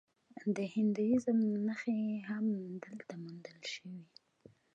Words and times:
د 0.55 0.57
هندویزم 0.73 1.39
نښې 1.65 2.01
هم 2.29 2.45
دلته 2.83 3.13
موندل 3.23 3.59
شوي 3.73 4.03